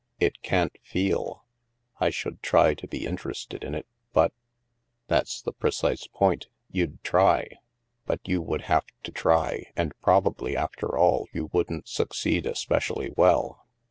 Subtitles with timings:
[0.19, 1.45] It can't feel.
[1.99, 4.33] I should try to be interested in it, but
[5.09, 6.47] —""That's the precise point.
[6.71, 7.59] You'd try.
[8.07, 13.67] But you would have to try and probably, after all, you wouldn't succeed especially well.